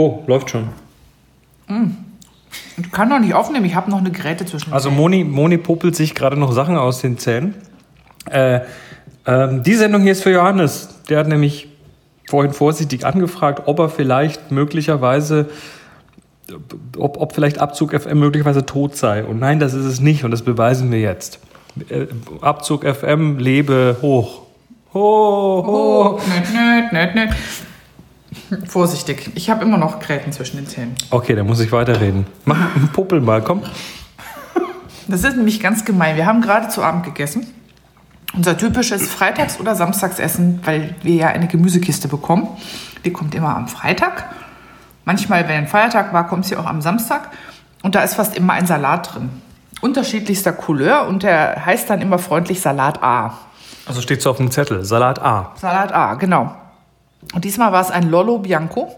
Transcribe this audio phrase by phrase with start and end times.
[0.00, 0.70] Oh, läuft schon.
[2.78, 4.90] Ich kann doch nicht aufnehmen, ich habe noch eine Geräte zwischen Also.
[4.90, 7.54] Moni, Moni popelt sich gerade noch Sachen aus den Zähnen.
[8.30, 8.60] Äh,
[9.26, 10.88] ähm, die Sendung hier ist für Johannes.
[11.10, 11.68] Der hat nämlich
[12.30, 15.50] vorhin vorsichtig angefragt, ob er vielleicht möglicherweise,
[16.96, 19.22] ob, ob vielleicht Abzug FM möglicherweise tot sei.
[19.22, 21.40] Und nein, das ist es nicht und das beweisen wir jetzt.
[21.90, 22.06] Äh,
[22.40, 24.46] Abzug FM lebe hoch.
[24.94, 26.14] Hoch, hoch.
[26.14, 27.36] Oh, nett, nett, nett, nett.
[28.68, 30.94] Vorsichtig, ich habe immer noch Gräten zwischen den Zähnen.
[31.10, 32.26] Okay, dann muss ich weiterreden.
[32.44, 32.58] Mach
[32.92, 33.62] Puppel mal, komm.
[35.08, 36.16] Das ist nämlich ganz gemein.
[36.16, 37.46] Wir haben gerade zu Abend gegessen.
[38.32, 42.46] Unser typisches Freitags- oder Samstagsessen, weil wir ja eine Gemüsekiste bekommen.
[43.04, 44.26] Die kommt immer am Freitag.
[45.04, 47.30] Manchmal, wenn ein Feiertag war, kommt sie auch am Samstag.
[47.82, 49.30] Und da ist fast immer ein Salat drin.
[49.80, 53.38] Unterschiedlichster Couleur und der heißt dann immer freundlich Salat A.
[53.86, 54.84] Also steht so auf dem Zettel.
[54.84, 55.52] Salat A.
[55.56, 56.54] Salat A, genau.
[57.34, 58.94] Und diesmal war es ein Lollo Bianco.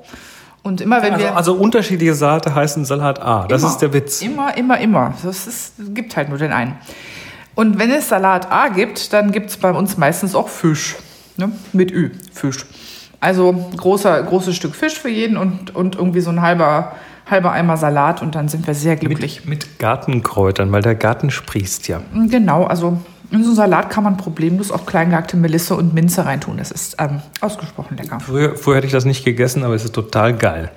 [0.62, 1.37] Und immer wenn Also, wir.
[1.37, 3.47] also unterschiedliche Salate heißen Salat A.
[3.48, 3.70] Das Immer.
[3.73, 4.23] ist der Witz.
[4.23, 5.15] Immer, immer, immer.
[5.25, 6.77] Das ist, es gibt halt nur den einen.
[7.55, 10.97] Und wenn es Salat A gibt, dann gibt es bei uns meistens auch Fisch.
[11.37, 11.50] Ne?
[11.73, 12.65] Mit Ü, Fisch.
[13.20, 16.93] Also großer, großes Stück Fisch für jeden und, und irgendwie so ein halber,
[17.31, 19.41] halber Eimer Salat und dann sind wir sehr glücklich.
[19.45, 22.00] Mit, mit Gartenkräutern, weil der Garten sprießt ja.
[22.28, 22.98] Genau, also
[23.33, 26.58] in so einen Salat kann man problemlos auch kleingehackte Melisse und Minze reintun.
[26.58, 28.20] Das ist ähm, ausgesprochen lecker.
[28.20, 30.70] Früher, früher hätte ich das nicht gegessen, aber es ist total geil.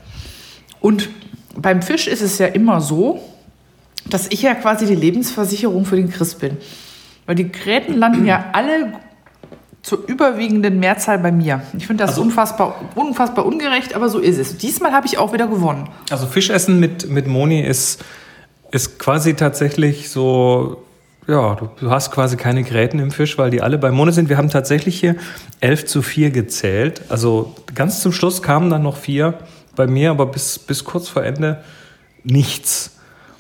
[0.80, 1.10] Und
[1.56, 3.20] beim Fisch ist es ja immer so,
[4.10, 6.58] dass ich ja quasi die Lebensversicherung für den Chris bin.
[7.26, 8.94] Weil die Gräten landen ja alle
[9.82, 11.62] zur überwiegenden Mehrzahl bei mir.
[11.78, 14.58] Ich finde das Also- unfassbar, unfassbar ungerecht, aber so ist es.
[14.58, 15.90] Diesmal habe ich auch wieder gewonnen.
[16.10, 18.04] Also Fischessen mit, mit Moni ist,
[18.72, 20.84] ist quasi tatsächlich so,
[21.28, 24.30] ja, du, hast quasi keine Gräten im Fisch, weil die alle bei Moni sind.
[24.30, 25.16] Wir haben tatsächlich hier
[25.60, 27.02] 11 zu 4 gezählt.
[27.10, 29.34] Also ganz zum Schluss kamen dann noch vier
[29.76, 31.64] bei mir, aber bis, bis kurz vor Ende
[32.24, 32.98] nichts.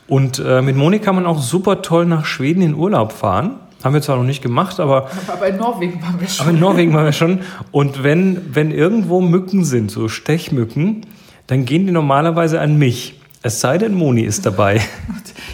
[0.07, 3.59] Und äh, mit Moni kann man auch super toll nach Schweden in Urlaub fahren.
[3.83, 6.45] Haben wir zwar noch nicht gemacht, aber Aber in Norwegen waren wir schon.
[6.45, 7.41] aber in Norwegen waren wir schon.
[7.71, 11.05] Und wenn, wenn irgendwo Mücken sind, so Stechmücken,
[11.45, 13.19] dann gehen die normalerweise an mich.
[13.45, 14.81] Es sei denn, Moni ist dabei.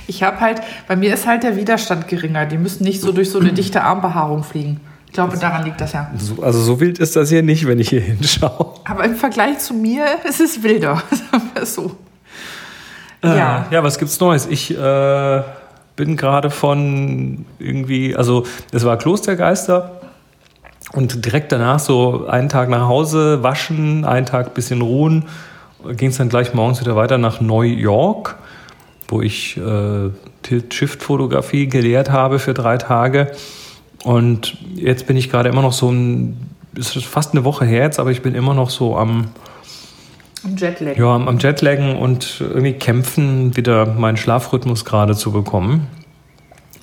[0.08, 2.46] Ich habe halt, bei mir ist halt der Widerstand geringer.
[2.46, 4.82] Die müssen nicht so durch so eine dichte Armbehaarung fliegen.
[5.06, 6.12] Ich glaube, daran liegt das ja.
[6.18, 8.74] So, also so wild ist das hier nicht, wenn ich hier hinschaue.
[8.84, 11.02] Aber im Vergleich zu mir ist es wilder.
[11.12, 11.96] Sagen wir so.
[13.24, 13.68] Ja.
[13.70, 14.48] Äh, ja, was gibt's Neues?
[14.48, 15.44] Ich äh,
[15.96, 20.02] bin gerade von irgendwie, also es war Klostergeister
[20.92, 25.26] und direkt danach so einen Tag nach Hause, waschen, einen Tag bisschen ruhen,
[25.96, 28.38] ging es dann gleich morgens wieder weiter nach New York,
[29.08, 30.10] wo ich äh,
[30.44, 33.32] Tilt-Shift-Fotografie gelehrt habe für drei Tage.
[34.04, 36.38] Und jetzt bin ich gerade immer noch so ein,
[36.78, 39.30] es ist fast eine Woche her jetzt, aber ich bin immer noch so am,
[40.44, 40.98] Im Jetlag.
[40.98, 45.88] ja, am am Jetlaggen und irgendwie kämpfen, wieder meinen Schlafrhythmus gerade zu bekommen.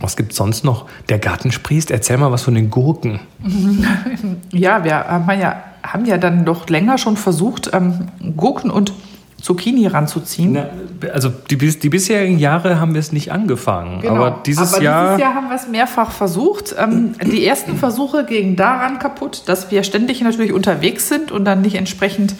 [0.00, 0.86] Was gibt's sonst noch?
[1.08, 1.90] Der Garten sprießt.
[1.90, 3.20] Erzähl mal was von den Gurken.
[4.52, 8.92] Ja, wir haben ja, haben ja dann doch länger schon versucht, ähm, Gurken und
[9.40, 10.52] Zucchini ranzuziehen.
[10.52, 10.68] Na,
[11.12, 14.00] also die, die bisherigen Jahre haben wir es nicht angefangen.
[14.00, 14.16] Genau.
[14.16, 15.04] Aber dieses Aber Jahr.
[15.16, 16.74] dieses Jahr haben wir es mehrfach versucht.
[16.76, 21.62] Ähm, die ersten Versuche gingen daran kaputt, dass wir ständig natürlich unterwegs sind und dann
[21.62, 22.34] nicht entsprechend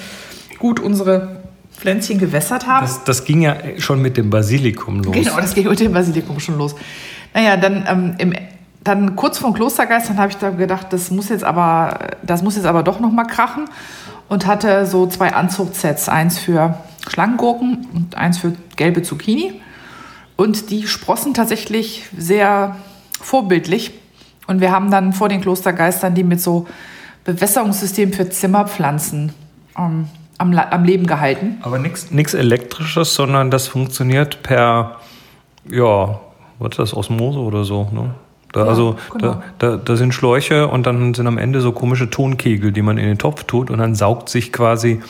[0.59, 1.39] gut unsere
[1.73, 2.85] Pflänzchen gewässert haben.
[2.85, 5.15] das, das ging ja schon mit dem Basilikum los.
[5.15, 6.75] Genau, das ging mit dem Basilikum schon los.
[7.33, 8.33] Naja, dann, ähm, im,
[8.85, 12.67] dann kurz vor Klostergeistern habe ich da gedacht, das muss jetzt aber, das muss jetzt
[12.67, 13.67] aber doch noch mal krachen
[14.29, 16.79] und hatte so zwei Anzuchtsets, eins für
[17.09, 19.61] Schlangengurken und eins für gelbe Zucchini.
[20.37, 22.77] Und die sprossen tatsächlich sehr
[23.21, 23.93] vorbildlich.
[24.47, 26.67] Und wir haben dann vor den Klostergeistern die mit so
[27.25, 29.33] Bewässerungssystemen für Zimmerpflanzen
[29.77, 30.09] ähm,
[30.39, 31.59] am, am Leben gehalten.
[31.63, 34.97] Aber nichts Elektrisches, sondern das funktioniert per,
[35.69, 36.21] ja,
[36.59, 37.89] was ist das, Osmose oder so.
[37.93, 38.15] Ne?
[38.53, 39.43] Da, Ja, also genau.
[39.59, 42.99] da, da, da sind Schläuche und dann sind am Ende so komische Tonkegel, die man
[42.99, 45.01] in den Topf tut und dann saugt sich quasi,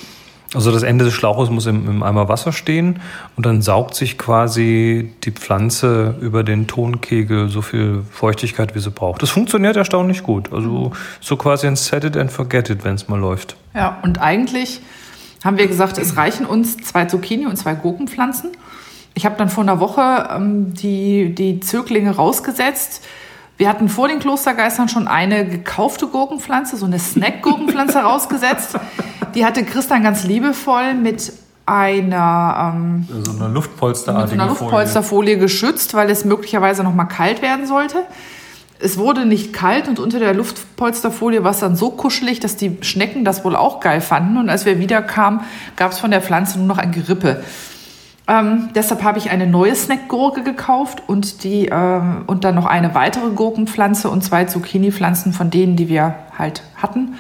[0.55, 3.01] also das Ende des Schlauches muss im, im Eimer Wasser stehen
[3.37, 8.91] und dann saugt sich quasi die Pflanze über den Tonkegel so viel Feuchtigkeit, wie sie
[8.91, 9.23] braucht.
[9.23, 10.53] Das funktioniert erstaunlich gut.
[10.53, 13.57] Also so quasi ein Set it and forget it, wenn es mal läuft.
[13.75, 14.81] Ja, und eigentlich
[15.45, 18.51] haben wir gesagt, es reichen uns zwei Zucchini und zwei Gurkenpflanzen.
[19.15, 23.05] Ich habe dann vor einer Woche ähm, die, die Zöglinge rausgesetzt.
[23.59, 28.77] Wir hatten vor den Klostergeistern schon eine gekaufte Gurkenpflanze, so eine Snack-Gurkenpflanze rausgesetzt.
[29.35, 31.33] Die hatte Christian ganz liebevoll mit
[31.67, 37.43] einer, ähm, So eine mit Luftpolsterartige einer Luftpolsterfolie geschützt, weil es möglicherweise noch mal kalt
[37.43, 38.07] werden sollte.
[38.81, 42.79] es wurde nicht kalt und unter der Luftpolsterfolie war es dann so kuschelig, dass die
[42.83, 44.37] Schnecken das wohl auch geil fanden.
[44.37, 45.41] Und als wir wiederkamen,
[45.75, 47.43] gab es von der Pflanze nur noch ein Gerippe.
[48.29, 52.95] Ähm, deshalb habe ich eine neue Snackgurke gekauft und, die, ähm, und dann noch eine
[52.95, 57.15] weitere Gurkenpflanze und zwei Zucchini-Pflanzen von denen, die wir halt hatten,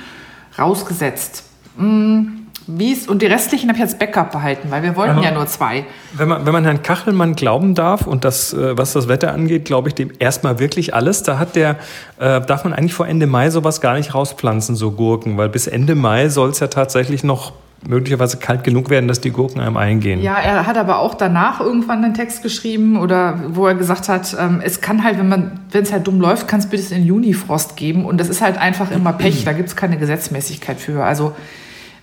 [0.58, 1.44] rausgesetzt.
[1.78, 2.38] Mm,
[2.70, 5.46] Wie's, und die restlichen habe ich als Backup behalten, weil wir wollten Aber ja nur
[5.46, 5.86] zwei.
[6.12, 9.64] Wenn man, wenn man Herrn Kachelmann glauben darf und das, äh, was das Wetter angeht,
[9.64, 11.22] glaube ich dem erstmal wirklich alles.
[11.22, 11.76] Da hat der,
[12.18, 15.66] äh, darf man eigentlich vor Ende Mai sowas gar nicht rauspflanzen, so Gurken, weil bis
[15.66, 17.54] Ende Mai soll es ja tatsächlich noch
[17.86, 20.20] möglicherweise kalt genug werden, dass die Gurken einem eingehen.
[20.20, 24.36] Ja, er hat aber auch danach irgendwann einen Text geschrieben oder wo er gesagt hat,
[24.38, 27.04] ähm, es kann halt, wenn man, wenn es halt dumm läuft, kann es bis in
[27.04, 31.04] Junifrost geben und das ist halt einfach immer Pech, da gibt es keine Gesetzmäßigkeit für.
[31.04, 31.34] Also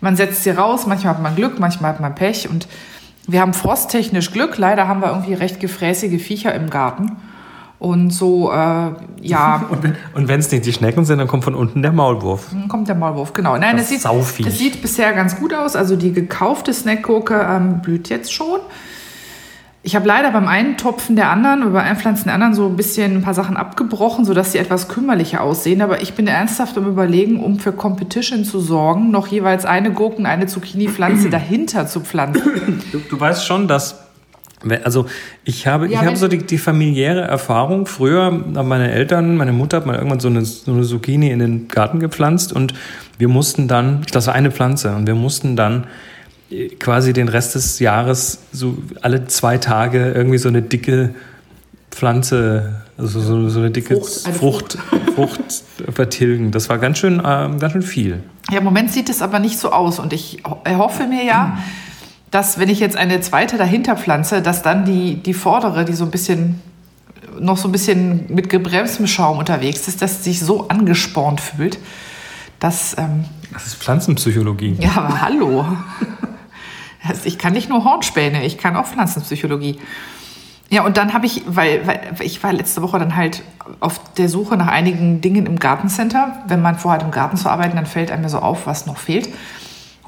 [0.01, 2.67] man setzt sie raus, manchmal hat man Glück, manchmal hat man Pech und
[3.27, 4.57] wir haben frosttechnisch Glück.
[4.57, 7.13] Leider haben wir irgendwie recht gefräßige Viecher im Garten.
[7.85, 8.89] Und so, äh,
[9.21, 9.69] ja.
[10.15, 12.47] Und wenn es nicht die Schnecken sind, dann kommt von unten der Maulwurf.
[12.51, 13.55] Dann kommt der Maulwurf, genau.
[13.57, 15.75] Nein, Das es sieht, es sieht bisher ganz gut aus.
[15.75, 18.59] Also die gekaufte Snackgurke ähm, blüht jetzt schon.
[19.83, 23.17] Ich habe leider beim Eintopfen der anderen oder beim Einpflanzen der anderen so ein bisschen
[23.17, 25.83] ein paar Sachen abgebrochen, sodass sie etwas kümmerlicher aussehen.
[25.83, 30.25] Aber ich bin ernsthaft am Überlegen, um für Competition zu sorgen, noch jeweils eine Gurken,
[30.25, 32.81] eine Zucchini-Pflanze dahinter zu pflanzen.
[32.91, 34.04] Du, du weißt schon, dass
[34.83, 35.05] also
[35.43, 37.85] ich habe, Ja, ich habe so die, die familiäre Erfahrung.
[37.85, 41.39] Früher haben meine Eltern, meine Mutter hat mal irgendwann so eine, so eine Zucchini in
[41.39, 42.73] den Garten gepflanzt und
[43.17, 45.85] wir mussten dann, das war eine Pflanze, und wir mussten dann
[46.49, 51.13] äh, quasi den Rest des Jahres so alle zwei Tage irgendwie so eine dicke
[51.91, 54.77] Pflanze, also so, so eine dicke Frucht, eine Frucht,
[55.15, 55.63] Frucht,
[55.93, 56.51] vertilgen.
[56.51, 58.23] Das war ganz schön, ähm, ganz schön viel.
[58.51, 59.99] Ja, im Moment sieht es aber nicht so aus.
[59.99, 61.57] Und ich ho- erhoffe mir ja,
[62.35, 66.03] dass wenn ich jetzt eine zweite dahinter pflanze, dass dann die, die vordere, die so
[66.03, 66.61] ein bisschen
[67.39, 71.79] noch so ein bisschen mit gebremstem Schaum unterwegs ist, dass sie sich so angespornt fühlt,
[72.59, 73.23] dass, ähm,
[73.53, 74.75] Das ist Pflanzenpsychologie.
[74.81, 75.65] ja, aber hallo.
[77.23, 79.79] Ich kann nicht nur Hornspäne, ich kann auch Pflanzenpsychologie.
[80.69, 83.43] Ja, und dann habe ich, weil, weil ich war letzte Woche dann halt
[83.79, 86.43] auf der Suche nach einigen Dingen im Gartencenter.
[86.47, 88.97] Wenn man vorhat, im Garten zu arbeiten, dann fällt einem ja so auf, was noch
[88.97, 89.29] fehlt.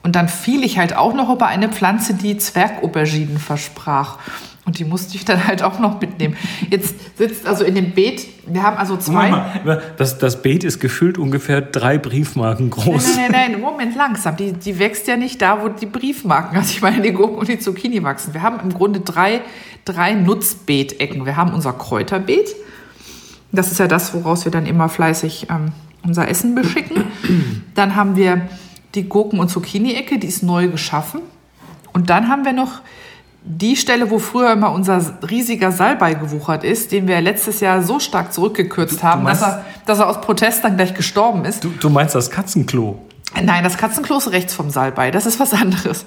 [0.08, 4.20] Und dann fiel ich halt auch noch über eine Pflanze, die Zwergauberginen versprach.
[4.64, 6.38] Und die musste ich dann halt auch noch mitnehmen.
[6.70, 9.44] Jetzt sitzt also in dem Beet, wir haben also zwei.
[9.98, 13.18] Das, das Beet ist gefühlt ungefähr drei Briefmarken groß.
[13.18, 14.38] Nein, nein, nein, Moment, langsam.
[14.38, 17.50] Die, die wächst ja nicht da, wo die Briefmarken, also ich meine, die Gurken und
[17.50, 18.34] die Zucchini wachsen.
[18.34, 19.42] Wir haben im Grunde drei,
[19.84, 21.26] drei Nutzbeetecken.
[21.26, 22.56] Wir haben unser Kräuterbeet.
[23.52, 25.74] Das ist ja das, woraus wir dann immer fleißig ähm,
[26.06, 27.04] unser Essen beschicken.
[27.76, 28.48] Dann haben wir
[28.98, 31.22] die Gurken- und Zucchini-Ecke, die ist neu geschaffen.
[31.94, 32.82] Und dann haben wir noch
[33.44, 38.00] die Stelle, wo früher immer unser riesiger Salbei gewuchert ist, den wir letztes Jahr so
[38.00, 41.64] stark zurückgekürzt haben, dass meinst- er, dass er aus Protest dann gleich gestorben ist.
[41.64, 43.00] Du, du meinst das Katzenklo?
[43.42, 45.12] Nein, das Katzenklo ist rechts vom Salbei.
[45.12, 46.06] Das ist was anderes.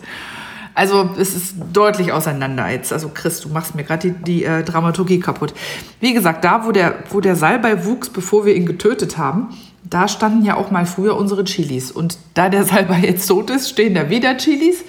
[0.75, 2.93] Also es ist deutlich auseinander jetzt.
[2.93, 5.53] Also Chris, du machst mir gerade die, die äh, Dramaturgie kaputt.
[6.01, 9.49] Wie gesagt, da, wo der, wo der Salbei wuchs, bevor wir ihn getötet haben,
[9.91, 11.91] da standen ja auch mal früher unsere Chilis.
[11.91, 14.85] Und da der Salbei jetzt tot ist, stehen da wieder Chilis.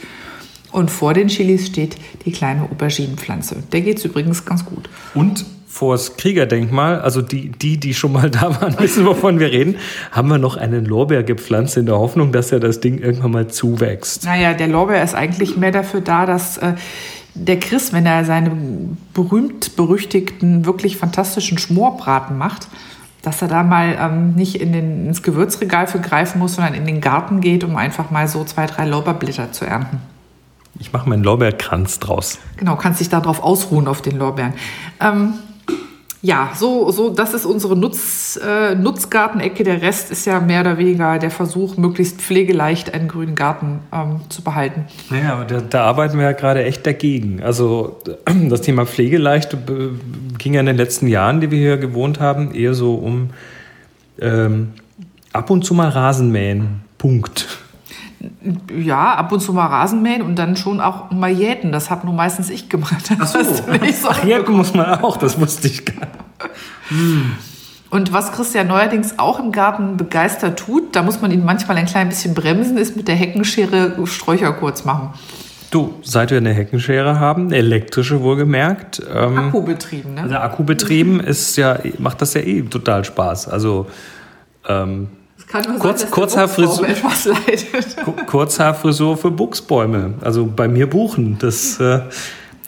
[0.71, 3.57] Und vor den Chilis steht die kleine Auberginenpflanze.
[3.71, 4.89] Der geht's übrigens ganz gut.
[5.13, 9.75] Und vors Kriegerdenkmal, also die, die, die schon mal da waren, wissen, wovon wir reden,
[10.11, 13.47] haben wir noch einen Lorbeer gepflanzt in der Hoffnung, dass ja das Ding irgendwann mal
[13.47, 14.25] zuwächst.
[14.25, 16.73] Naja, der Lorbeer ist eigentlich mehr dafür da, dass äh,
[17.33, 18.51] der Chris, wenn er seine
[19.13, 22.67] berühmt-berüchtigten, wirklich fantastischen Schmorbraten macht,
[23.21, 26.85] dass er da mal ähm, nicht in den, ins Gewürzregal für greifen muss, sondern in
[26.85, 29.99] den Garten geht, um einfach mal so zwei, drei Lorbeerblätter zu ernten.
[30.79, 32.39] Ich mache meinen Lorbeerkranz draus.
[32.57, 34.53] Genau, kannst dich darauf ausruhen, auf den Lorbeeren.
[34.99, 35.33] Ähm,
[36.23, 39.63] ja, so, so, das ist unsere Nutz, äh, Nutzgartenecke.
[39.63, 44.21] Der Rest ist ja mehr oder weniger der Versuch, möglichst pflegeleicht einen grünen Garten ähm,
[44.29, 44.85] zu behalten.
[45.09, 47.41] Naja, aber da, da arbeiten wir ja gerade echt dagegen.
[47.41, 47.99] Also
[48.49, 49.57] das Thema Pflegeleicht äh,
[50.37, 53.31] ging ja in den letzten Jahren, die wir hier gewohnt haben, eher so um
[54.19, 54.73] ähm,
[55.33, 56.81] ab und zu mal Rasenmähen.
[56.99, 57.47] Punkt.
[58.75, 61.71] Ja, ab und zu mal Rasenmähen und dann schon auch mal jäten.
[61.71, 63.11] Das habe nur meistens ich gemacht.
[63.19, 66.49] Das du nicht so Ach, hier muss man auch, das wusste ich gar nicht.
[67.91, 71.85] Und was Christian neuerdings auch im Garten begeistert tut, da muss man ihn manchmal ein
[71.85, 75.09] klein bisschen bremsen, ist mit der Heckenschere Sträucher kurz machen.
[75.71, 80.21] Du, seit wir eine Heckenschere haben, elektrische wohlgemerkt, ähm, Akkubetrieben, ne?
[80.21, 83.47] also Akkubetrieben ist ja, macht das ja eh total Spaß.
[83.47, 83.87] Also
[84.67, 85.07] ähm,
[85.51, 87.97] kann nur kurz- sein, dass kurz der Haarfrisur- Buchsbaum etwas leidet.
[88.05, 90.13] Ku- Kurzhaarfrisur für Buchsbäume.
[90.21, 91.37] Also bei mir buchen.
[91.39, 92.01] Das, äh,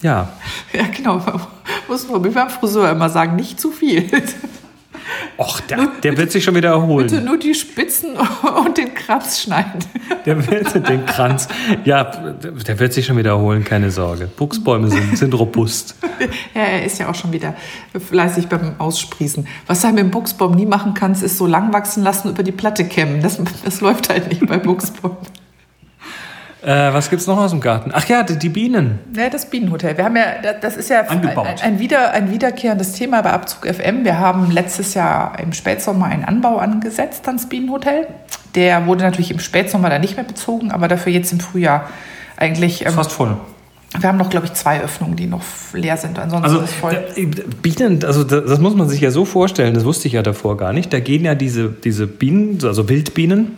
[0.02, 0.30] ja.
[0.74, 1.16] Ja, genau.
[1.18, 1.40] Man
[1.88, 4.10] muss man beim Friseur immer sagen, nicht zu viel.
[5.38, 7.08] Och, der, der wird sich schon wieder erholen.
[7.08, 8.12] Bitte nur die Spitzen
[8.66, 9.80] und den Kranz schneiden.
[10.26, 11.48] Der wird den Kranz.
[11.86, 14.28] Ja, der wird sich schon wieder erholen, keine Sorge.
[14.28, 15.96] Buchsbäume sind, sind robust.
[16.54, 17.56] Ja, er ist ja auch schon wieder
[17.98, 19.48] fleißig beim Aussprießen.
[19.68, 22.44] Was du halt mit dem Buchsbaum nie machen kannst, ist so lang wachsen lassen über
[22.44, 23.22] die Platte kämmen.
[23.22, 25.18] Das, das läuft halt nicht bei Buchsbäumen.
[26.64, 27.92] Äh, was gibt's noch aus dem Garten?
[27.94, 29.00] Ach ja, die, die Bienen.
[29.16, 29.98] Ja, das Bienenhotel.
[29.98, 31.46] Wir haben ja, das ist ja Angebaut.
[31.46, 34.06] ein, ein, wieder, ein wiederkehrendes Thema bei Abzug FM.
[34.06, 38.08] Wir haben letztes Jahr im Spätsommer einen Anbau angesetzt ans Bienenhotel.
[38.56, 41.90] Der wurde natürlich im Spätsommer dann nicht mehr bezogen, aber dafür jetzt im Frühjahr
[42.38, 42.84] eigentlich.
[42.86, 43.36] Ist fast voll.
[44.00, 45.44] Wir haben noch, glaube ich, zwei Öffnungen, die noch
[45.74, 46.18] leer sind.
[46.18, 46.98] Ansonsten Also ist es voll.
[47.16, 47.26] äh,
[47.62, 50.58] Bienen, also das, das muss man sich ja so vorstellen, das wusste ich ja davor
[50.58, 50.92] gar nicht.
[50.94, 53.58] Da gehen ja diese, diese Bienen, also Wildbienen,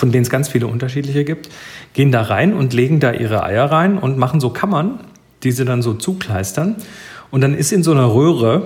[0.00, 1.50] von denen es ganz viele unterschiedliche gibt,
[1.92, 4.98] gehen da rein und legen da ihre Eier rein und machen so Kammern,
[5.42, 6.76] die sie dann so zukleistern.
[7.30, 8.62] Und dann ist in so einer Röhre,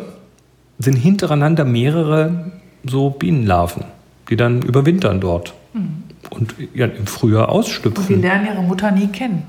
[0.79, 2.53] sind hintereinander mehrere
[2.87, 3.85] so Bienenlarven,
[4.31, 5.55] die dann überwintern dort.
[6.31, 8.23] Und ja, im Frühjahr Und die ausschlüpfen.
[8.23, 9.43] lernen ihre Mutter nie kennen.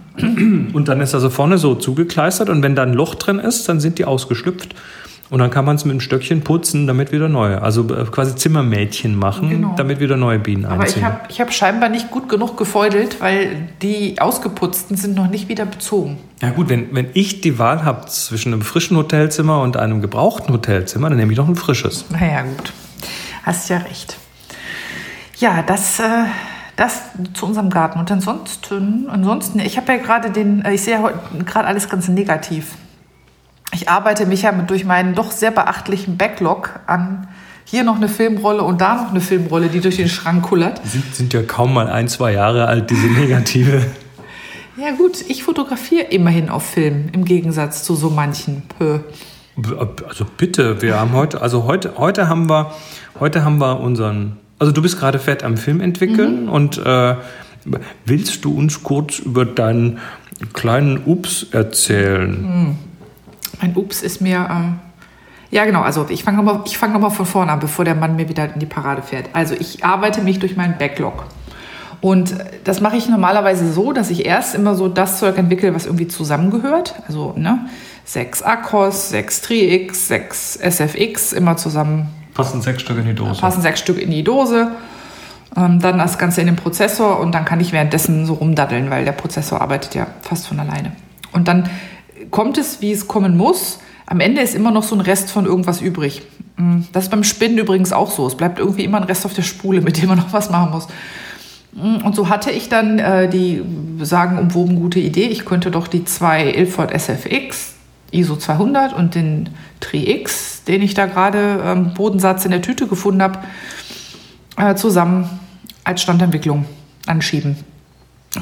[0.74, 3.80] Und dann ist also vorne so zugekleistert und wenn da ein Loch drin ist, dann
[3.80, 4.74] sind die ausgeschlüpft.
[5.32, 8.36] Und dann kann man es mit einem Stöckchen putzen, damit wieder neue, also äh, quasi
[8.36, 9.74] Zimmermädchen machen, Genau.
[9.76, 11.04] damit wieder neue Bienen Aber ich einziehen.
[11.06, 15.66] habe ich hab scheinbar nicht gut genug gefeudelt, weil die ausgeputzten sind noch nicht wieder
[15.66, 16.18] bezogen.
[16.44, 20.54] ja gut, wenn, wenn ich die Wahl habe zwischen einem frischen Hotelzimmer und einem gebrauchten
[20.54, 22.06] Hotelzimmer, dann nehme ich doch ein frisches.
[22.12, 22.72] Naja, gut.
[23.44, 24.18] Hast ja recht.
[25.38, 26.04] Ja, das, äh,
[26.76, 27.02] das
[27.34, 28.00] zu unserem Garten.
[28.00, 31.90] Und ansonsten, ansonsten ich habe ja gerade den, äh, ich sehe ja heute gerade alles
[31.90, 32.74] ganz negativ.
[33.76, 37.28] Ich arbeite mich ja mit, durch meinen doch sehr beachtlichen Backlog an
[37.66, 40.82] hier noch eine Filmrolle und da noch eine Filmrolle, die durch den Schrank kullert.
[40.86, 43.86] Die sind, sind ja kaum mal ein, zwei Jahre alt, diese negative.
[44.78, 48.64] Ja gut, ich fotografiere immerhin auf Film, im Gegensatz zu so manchen.
[48.78, 49.00] Pö.
[50.08, 52.72] Also bitte, wir haben heute, also heute, heute haben wir,
[53.20, 57.16] heute haben wir unseren, also du bist gerade fett am Film entwickeln und äh,
[58.06, 60.00] willst du uns kurz über deinen
[60.54, 62.46] kleinen Ups erzählen?
[62.46, 62.78] Ein
[63.76, 64.48] Ups ist mir.
[64.50, 64.80] Ähm
[65.52, 65.82] ja, genau.
[65.82, 68.52] Also ich fange nochmal fang noch mal von vorne an, bevor der Mann mir wieder
[68.54, 69.30] in die Parade fährt.
[69.34, 71.26] Also ich arbeite mich durch meinen Backlog.
[72.02, 75.86] Und das mache ich normalerweise so, dass ich erst immer so das Zeug entwickle, was
[75.86, 76.96] irgendwie zusammengehört.
[77.08, 77.68] Also ne,
[78.04, 83.40] sechs Akkus, sechs Tri-X, sechs SFX, immer zusammen Passen sechs Stück in die Dose.
[83.40, 84.72] passen sechs Stück in die Dose.
[85.56, 89.06] Ähm, dann das Ganze in den Prozessor und dann kann ich währenddessen so rumdaddeln, weil
[89.06, 90.92] der Prozessor arbeitet ja fast von alleine.
[91.32, 91.70] Und dann
[92.36, 93.80] kommt es, wie es kommen muss.
[94.08, 96.22] Am Ende ist immer noch so ein Rest von irgendwas übrig.
[96.58, 98.28] Mm, Das ist beim Spinnen übrigens auch so.
[98.28, 100.72] Es bleibt irgendwie immer ein Rest auf der Spule, mit dem man noch was machen
[100.72, 100.88] muss.
[101.72, 103.62] Mm, Und so hatte ich dann äh, die
[104.02, 105.28] sagenumwoben gute Idee.
[105.28, 107.76] Ich könnte doch die zwei Ilford SFX,
[108.12, 113.22] ISO 200 und den Tri-X, den ich da gerade ähm, Bodensatz in der Tüte gefunden
[113.22, 113.40] habe,
[114.58, 115.30] äh, zusammen
[115.86, 116.66] als Standentwicklung
[117.06, 117.56] anschieben.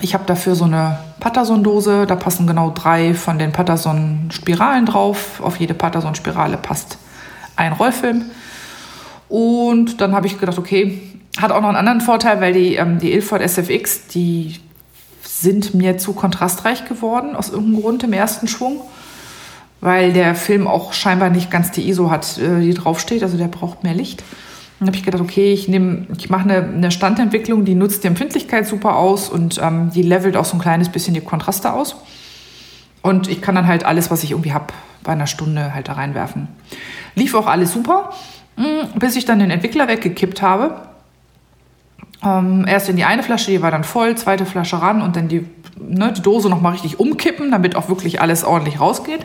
[0.02, 5.40] Ich habe dafür so eine Patterson-Dose, da passen genau drei von den Patterson-Spiralen drauf.
[5.42, 6.98] Auf jede Patterson-Spirale passt
[7.56, 8.26] ein Rollfilm.
[9.30, 11.02] Und dann habe ich gedacht, okay,
[11.38, 14.60] hat auch noch einen anderen Vorteil, weil die, ähm, die Ilford SFX, die
[15.24, 18.82] sind mir zu kontrastreich geworden, aus irgendeinem Grund im ersten Schwung.
[19.82, 23.48] Weil der Film auch scheinbar nicht ganz die ISO hat, äh, die draufsteht, also der
[23.48, 24.24] braucht mehr Licht.
[24.84, 28.08] Dann habe ich gedacht, okay, ich, nehm, ich mache eine, eine Standentwicklung, die nutzt die
[28.08, 31.96] Empfindlichkeit super aus und ähm, die levelt auch so ein kleines bisschen die Kontraste aus.
[33.02, 35.94] Und ich kann dann halt alles, was ich irgendwie habe, bei einer Stunde halt da
[35.94, 36.50] reinwerfen.
[37.16, 38.10] Lief auch alles super,
[38.58, 40.82] mm, bis ich dann den Entwickler weggekippt habe.
[42.22, 45.30] Ähm, erst in die eine Flasche, die war dann voll, zweite Flasche ran und dann
[45.30, 45.46] die,
[45.80, 49.22] ne, die Dose nochmal richtig umkippen, damit auch wirklich alles ordentlich rausgeht.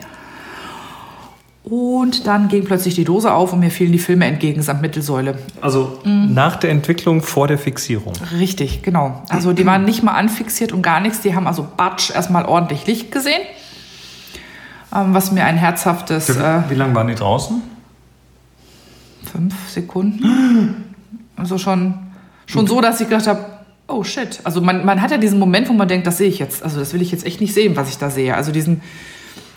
[1.69, 5.37] Und dann ging plötzlich die Dose auf und mir fielen die Filme entgegen samt Mittelsäule.
[5.61, 8.13] Also nach der Entwicklung vor der Fixierung.
[8.39, 9.21] Richtig, genau.
[9.29, 11.21] Also die waren nicht mal anfixiert und gar nichts.
[11.21, 13.41] Die haben also batsch erstmal ordentlich Licht gesehen.
[14.95, 17.61] Ähm, was mir ein herzhaftes äh, Wie lange waren die draußen?
[19.31, 20.95] fünf Sekunden.
[21.35, 21.93] Also schon,
[22.45, 23.45] schon so, dass ich gedacht habe,
[23.87, 24.39] oh shit.
[24.43, 26.63] Also man, man hat ja diesen Moment, wo man denkt, das sehe ich jetzt.
[26.63, 28.35] Also das will ich jetzt echt nicht sehen, was ich da sehe.
[28.35, 28.81] Also diesen,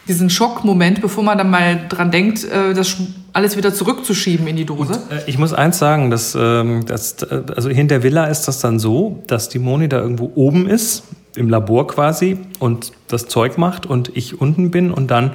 [0.08, 2.96] diesen Schockmoment, bevor man dann mal dran denkt, äh, das
[3.32, 5.00] alles wieder zurückzuschieben in die Dose.
[5.10, 8.42] Äh, Ich muss eins sagen, dass, ähm, dass, äh, also hier in der Villa ist
[8.48, 11.04] das dann so, dass die Moni da irgendwo oben ist,
[11.36, 15.32] im Labor quasi, und das Zeug macht und ich unten bin und dann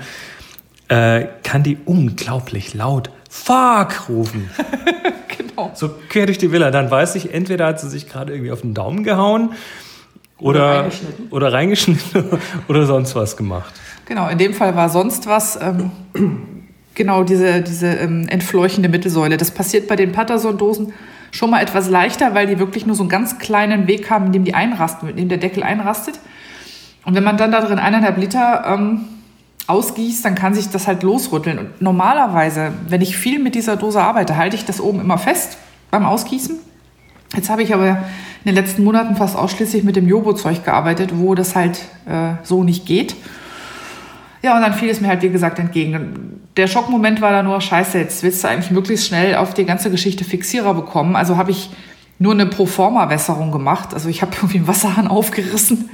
[0.90, 4.50] äh, kann die unglaublich laut Fuck rufen.
[5.38, 5.72] genau.
[5.74, 6.72] So quer durch die Villa.
[6.72, 9.52] Dann weiß ich, entweder hat sie sich gerade irgendwie auf den Daumen gehauen
[10.40, 11.28] Oder oder, reingeschnitten.
[11.32, 12.26] oder reingeschnitten
[12.68, 13.74] oder sonst was gemacht.
[14.06, 15.60] Genau, in dem Fall war sonst was.
[15.62, 15.92] Ähm,
[16.98, 19.38] genau diese, diese ähm, entfleuchende Mittelsäule.
[19.38, 20.94] Das passiert bei den Patterson-Dosen
[21.32, 24.32] schon mal etwas leichter, weil die wirklich nur so einen ganz kleinen Weg haben, in
[24.32, 26.20] dem die einrasten, in dem der Deckel einrastet.
[27.06, 29.02] Und wenn man dann da drin eineinhalb Liter ähm,
[29.68, 31.60] ausgießt, dann kann sich das halt losrütteln.
[31.60, 35.58] Und normalerweise, wenn ich viel mit dieser Dose arbeite, halte ich das oben immer fest
[35.92, 36.58] beim Ausgießen.
[37.36, 38.04] Jetzt habe ich aber
[38.44, 42.64] in den letzten Monaten fast ausschließlich mit dem Jobo-Zeug gearbeitet, wo das halt äh, so
[42.64, 43.16] nicht geht.
[44.42, 46.42] Ja, und dann fiel es mir halt, wie gesagt, entgegen.
[46.56, 49.92] Der Schockmoment war da nur, scheiße, jetzt willst du eigentlich möglichst schnell auf die ganze
[49.92, 51.16] Geschichte Fixierer bekommen.
[51.16, 51.70] Also habe ich
[52.20, 53.94] nur eine Proforma-Wässerung gemacht.
[53.94, 55.90] Also ich habe irgendwie einen Wasserhahn aufgerissen.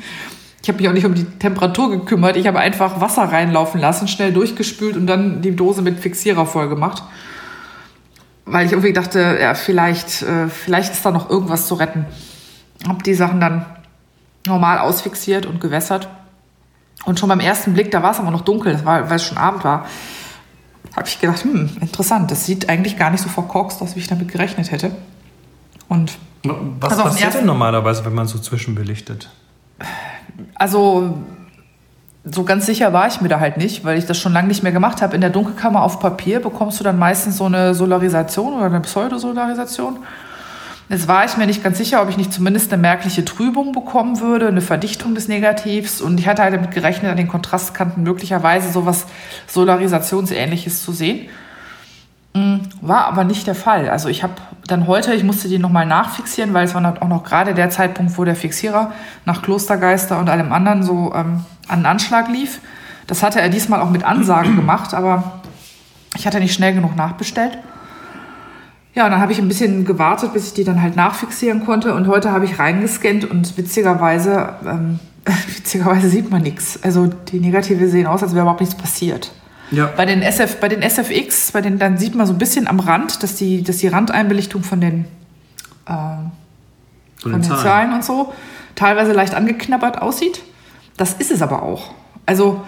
[0.62, 2.38] Ich habe mich auch nicht um die Temperatur gekümmert.
[2.38, 6.70] Ich habe einfach Wasser reinlaufen lassen, schnell durchgespült und dann die Dose mit Fixierer voll
[6.70, 7.04] gemacht.
[8.46, 12.06] Weil ich irgendwie dachte, ja, vielleicht, äh, vielleicht ist da noch irgendwas zu retten.
[12.88, 13.66] Habe die Sachen dann
[14.46, 16.10] normal ausfixiert und gewässert.
[17.06, 19.26] Und schon beim ersten Blick, da war es aber noch dunkel, das war, weil es
[19.26, 19.86] schon Abend war,
[20.96, 24.08] habe ich gedacht, hm, interessant, das sieht eigentlich gar nicht so verkorkst aus, wie ich
[24.08, 24.92] damit gerechnet hätte.
[25.90, 29.30] Und was also passiert denn normalerweise, wenn man so zwischenbelichtet?
[30.56, 31.18] Also
[32.26, 34.64] so ganz sicher war ich mir da halt nicht, weil ich das schon lange nicht
[34.64, 35.16] mehr gemacht habe.
[35.16, 40.00] In der Dunkelkammer auf Papier bekommst du dann meistens so eine Solarisation oder eine Pseudosolarisation.
[40.90, 44.20] Jetzt war ich mir nicht ganz sicher, ob ich nicht zumindest eine merkliche Trübung bekommen
[44.20, 46.02] würde, eine Verdichtung des Negativs.
[46.02, 49.06] Und ich hatte halt damit gerechnet, an den Kontrastkanten möglicherweise sowas
[49.48, 51.30] Solarisationsähnliches zu sehen.
[52.34, 53.90] Mm, war aber nicht der Fall.
[53.90, 54.34] Also ich habe
[54.68, 58.18] dann heute, ich musste die nochmal nachfixieren, weil es war auch noch gerade der Zeitpunkt,
[58.18, 58.92] wo der Fixierer
[59.26, 62.60] nach Klostergeister und allem anderen so ähm, an den Anschlag lief.
[63.08, 65.42] Das hatte er diesmal auch mit Ansagen gemacht, aber
[66.16, 67.58] ich hatte nicht schnell genug nachbestellt.
[68.96, 71.96] Ja, und dann habe ich ein bisschen gewartet, bis ich die dann halt nachfixieren konnte.
[71.96, 75.00] Und heute habe ich reingescannt und witzigerweise, ähm,
[75.56, 76.80] witzigerweise sieht man nichts.
[76.84, 79.32] Also die Negative sehen aus, als wäre überhaupt nichts passiert.
[79.72, 79.88] Ja.
[79.98, 82.80] Bei den SF, bei den SFX, bei den, dann sieht man so ein bisschen am
[82.80, 85.06] Rand, dass die, dass die Randeinbelichtung von den,
[85.88, 87.64] äh, von, von den, Zahlen.
[87.64, 88.34] Zahlen und so
[88.76, 90.42] teilweise leicht angeknabbert aussieht.
[90.98, 91.92] Das ist es aber auch.
[92.26, 92.62] Also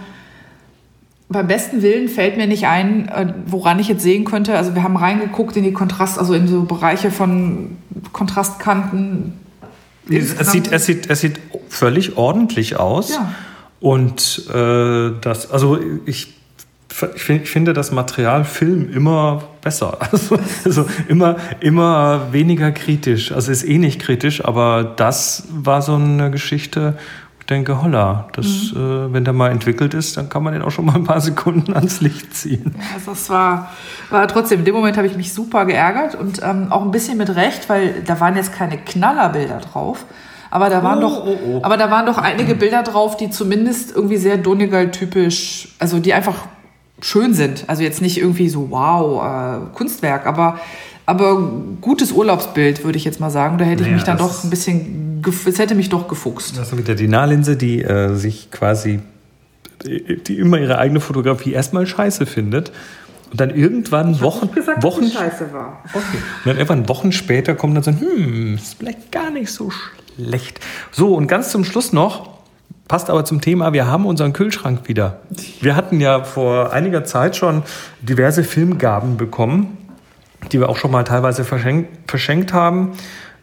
[1.28, 4.58] beim besten Willen fällt mir nicht ein, äh, woran ich jetzt sehen könnte.
[4.58, 7.78] Also wir haben reingeguckt in die Kontrast, also in so Bereiche von
[8.14, 9.34] Kontrastkanten.
[10.10, 13.10] Es, sieht, es, sieht, es sieht völlig ordentlich aus.
[13.10, 13.34] Ja.
[13.80, 16.36] Und äh, das, also ich,
[17.16, 19.98] ich, ich finde das Material Film immer besser.
[20.12, 23.32] Also, also, immer, immer weniger kritisch.
[23.32, 26.98] Also ist eh nicht kritisch, aber das war so eine Geschichte,
[27.50, 29.10] denke, holla, das, mhm.
[29.10, 31.22] äh, wenn der mal entwickelt ist, dann kann man den auch schon mal ein paar
[31.30, 32.76] Sekunden ans Licht ziehen.
[32.94, 33.72] Also das war,
[34.10, 37.18] war trotzdem, in dem Moment habe ich mich super geärgert und ähm, auch ein bisschen
[37.18, 40.06] mit Recht, weil da waren jetzt keine Knallerbilder drauf.
[40.50, 41.60] Aber da waren, oh, doch, oh, oh.
[41.64, 46.48] aber da waren doch einige Bilder drauf, die zumindest irgendwie sehr Donegal-typisch, also die einfach
[47.02, 47.66] schön sind.
[47.68, 50.60] Also jetzt nicht irgendwie so, wow, äh, Kunstwerk, aber
[51.06, 53.58] aber gutes Urlaubsbild, würde ich jetzt mal sagen.
[53.58, 56.58] Da hätte naja, ich mich dann doch ein bisschen, es hätte mich doch gefuchst.
[56.58, 59.00] Das ist mit der Dinarlinse, die äh, sich quasi,
[59.84, 62.72] die immer ihre eigene Fotografie erstmal scheiße findet.
[63.32, 65.84] Und dann irgendwann ich Wochen, gesagt, Wochen, scheiße war.
[65.94, 66.00] Okay.
[66.14, 69.70] Und dann irgendwann Wochen später kommt dann so, hm, ist vielleicht gar nicht so
[70.16, 70.60] schlecht.
[70.92, 72.40] So, und ganz zum Schluss noch,
[72.88, 75.22] passt aber zum Thema, wir haben unseren Kühlschrank wieder.
[75.60, 77.64] Wir hatten ja vor einiger Zeit schon
[78.02, 79.85] diverse Filmgaben bekommen
[80.52, 82.94] die wir auch schon mal teilweise verschenkt, verschenkt haben.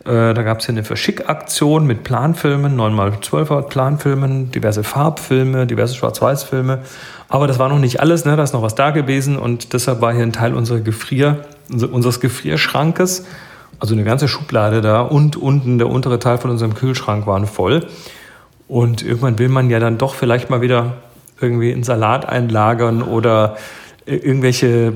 [0.05, 6.81] Äh, da gab es ja eine Verschickaktion mit Planfilmen, 9x12er Planfilmen, diverse Farbfilme, diverse Schwarz-Weiß-Filme.
[7.28, 8.37] Aber das war noch nicht alles, ne?
[8.37, 12.20] da ist noch was da gewesen und deshalb war hier ein Teil unserer Gefrier, unseres
[12.20, 13.24] Gefrierschrankes,
[13.78, 17.87] also eine ganze Schublade da und unten der untere Teil von unserem Kühlschrank waren voll.
[18.68, 20.96] Und irgendwann will man ja dann doch vielleicht mal wieder
[21.40, 23.57] irgendwie einen Salat einlagern oder
[24.07, 24.94] irgendwelche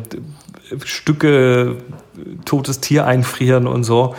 [0.84, 1.76] Stücke
[2.44, 4.14] totes Tier einfrieren und so.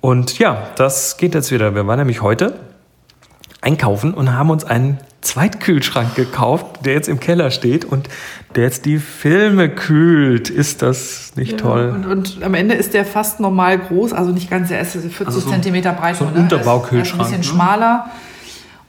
[0.00, 1.74] Und ja, das geht jetzt wieder.
[1.74, 2.58] Wir waren nämlich heute
[3.60, 8.08] einkaufen und haben uns einen Zweitkühlschrank gekauft, der jetzt im Keller steht und
[8.56, 10.50] der jetzt die Filme kühlt.
[10.50, 11.90] Ist das nicht ja, toll?
[11.94, 15.26] Und, und, am Ende ist der fast normal groß, also nicht ganz, er ist 40
[15.26, 16.16] also so, Zentimeter breit.
[16.16, 16.40] So ein ne?
[16.40, 17.20] Unterbaukühlschrank.
[17.20, 17.44] Ein bisschen ne?
[17.44, 18.10] schmaler.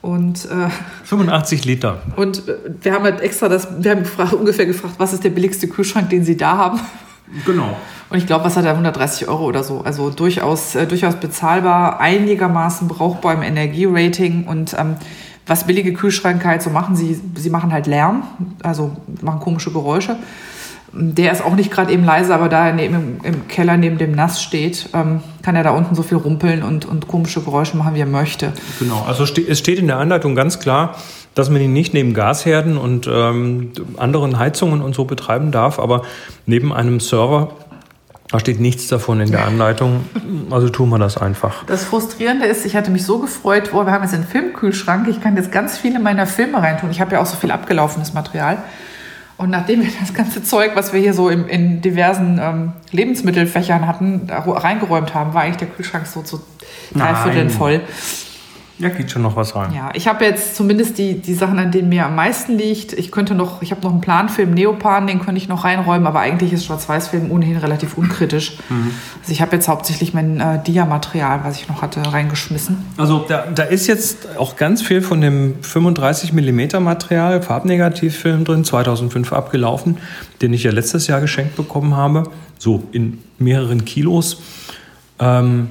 [0.03, 0.67] Und, äh,
[1.05, 2.01] 85 Liter.
[2.17, 5.29] Und äh, wir haben halt extra das, wir haben gefragt, ungefähr gefragt, was ist der
[5.29, 6.81] billigste Kühlschrank, den Sie da haben?
[7.45, 7.77] Genau.
[8.09, 9.79] Und ich glaube, was hat er 130 Euro oder so?
[9.79, 14.97] Also durchaus, äh, durchaus bezahlbar, einigermaßen brauchbar im Energierating und ähm,
[15.47, 18.23] was billige Kühlschränke halt so machen, sie, sie machen halt Lärm,
[18.61, 20.17] also machen komische Geräusche.
[20.95, 23.97] Der ist auch nicht gerade eben leise, aber da er neben, im, im, Keller neben
[23.97, 27.75] dem Nass steht, ähm, kann er da unten so viel rumpeln und, und komische Geräusche
[27.77, 28.53] machen, wie er möchte.
[28.79, 30.95] Genau, also ste es steht in der Anleitung ganz klar,
[31.33, 36.03] dass man ihn nicht neben Gasherden und ähm, anderen Heizungen und so betreiben darf, aber
[36.45, 37.53] neben einem Server
[38.33, 40.05] da steht nichts davon in der Anleitung,
[40.49, 41.65] also tun wir das einfach.
[41.65, 45.21] Das Frustrierende ist, ich hatte mich so gefreut, oh, wir haben jetzt einen Filmkühlschrank, ich
[45.21, 46.89] kann jetzt ganz viele meiner Filme reintun.
[46.89, 48.57] Ich habe ja auch so viel abgelaufenes Material.
[49.43, 53.85] Und nachdem wir das ganze Zeug, was wir hier so in, in diversen ähm, Lebensmittelfächern
[53.85, 56.41] hatten, reingeräumt haben, war eigentlich der Kühlschrank so zu
[56.93, 57.81] drei Vierteln voll.
[58.79, 59.71] Ja, geht schon noch was rein.
[59.73, 62.93] Ja, ich habe jetzt zumindest die, die Sachen, an denen mir am meisten liegt.
[62.93, 66.21] Ich könnte noch, ich habe noch einen Planfilm Neopan, den könnte ich noch reinräumen, aber
[66.21, 68.57] eigentlich ist Schwarz-Weiß-Film ohnehin relativ unkritisch.
[68.69, 68.91] Mhm.
[69.21, 72.83] Also ich habe jetzt hauptsächlich mein äh, Dia-Material, was ich noch hatte, reingeschmissen.
[72.97, 78.65] Also da, da ist jetzt auch ganz viel von dem 35 mm Material, Farbnegativfilm drin,
[78.65, 79.97] 2005 abgelaufen,
[80.41, 82.23] den ich ja letztes Jahr geschenkt bekommen habe,
[82.57, 84.41] so in mehreren Kilos.
[85.19, 85.69] Ähm,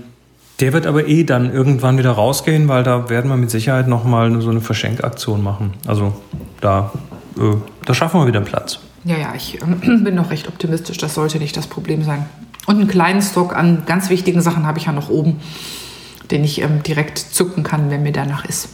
[0.63, 4.41] der wird aber eh dann irgendwann wieder rausgehen, weil da werden wir mit Sicherheit nochmal
[4.41, 5.73] so eine Verschenkaktion machen.
[5.89, 6.15] Also
[6.61, 6.93] da,
[7.37, 8.79] äh, da schaffen wir wieder Platz.
[9.03, 9.65] Ja, ja, ich äh,
[10.05, 10.99] bin noch recht optimistisch.
[10.99, 12.27] Das sollte nicht das Problem sein.
[12.69, 15.41] Und einen kleinen Stock an ganz wichtigen Sachen habe ich ja noch oben,
[16.31, 18.69] den ich ähm, direkt zücken kann, wenn mir danach ist.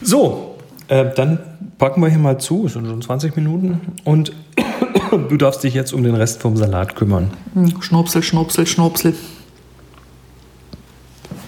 [0.00, 0.56] So,
[0.88, 1.38] äh, dann
[1.76, 2.64] packen wir hier mal zu.
[2.64, 3.82] Es sind schon 20 Minuten.
[4.04, 4.32] Und
[5.28, 7.30] du darfst dich jetzt um den Rest vom Salat kümmern.
[7.52, 9.14] Hm, schnupsel, schnupsel, schnupsel.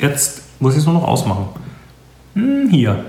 [0.02, 1.46] Jetzt muss ich es nur noch ausmachen.
[2.34, 3.04] Hm, hier.